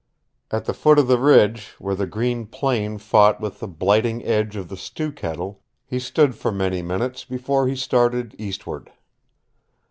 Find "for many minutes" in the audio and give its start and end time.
6.33-7.23